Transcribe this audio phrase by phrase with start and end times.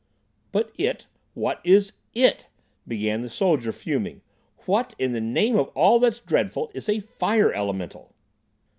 [0.51, 2.47] "But 'it'—what is 'it'?"
[2.87, 4.23] began the soldier, fuming.
[4.65, 8.15] "What, in the name of all that's dreadful, is a fire elemental?"